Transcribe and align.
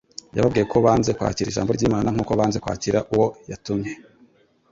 Yababwiye 0.35 0.65
ko 0.71 0.77
banze 0.85 1.11
kwakira 1.17 1.49
ijambo 1.49 1.71
ry’Imana 1.77 2.07
nkuko 2.13 2.31
banze 2.39 2.57
kwakira 2.63 2.99
Uwo 3.13 3.27
yatumye. 3.51 3.91